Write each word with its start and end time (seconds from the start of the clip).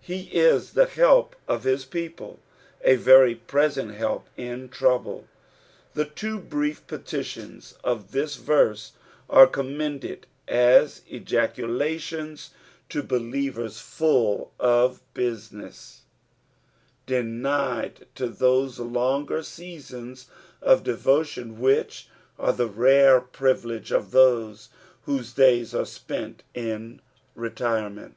He 0.00 0.28
is 0.30 0.74
the 0.74 0.86
help 0.86 1.34
of 1.48 1.64
his 1.64 1.84
people, 1.84 2.38
a 2.82 2.94
very 2.94 3.34
present 3.34 3.92
help 3.96 4.28
in 4.36 4.68
double. 4.78 5.26
The 5.94 6.04
two 6.04 6.38
brief 6.38 6.86
petitions 6.86 7.74
of 7.82 8.12
this 8.12 8.36
verse 8.36 8.92
are 9.28 9.48
commended 9.48 10.28
as 10.46 11.02
ejaculations 11.08 12.50
to 12.90 13.02
believers 13.02 13.80
full 13.80 14.52
of 14.60 15.00
business, 15.14 16.02
denied 17.06 18.06
to 18.14 18.28
those 18.28 18.78
longer 18.78 19.42
seasons 19.42 20.26
of 20.60 20.84
devotion 20.84 21.58
which 21.58 22.08
ore 22.38 22.52
the 22.52 22.68
rare 22.68 23.20
privilege 23.20 23.90
of 23.90 24.12
those 24.12 24.68
whose 25.06 25.32
days 25.32 25.74
are 25.74 25.84
spent 25.86 26.44
in 26.54 27.00
retirement. 27.34 28.14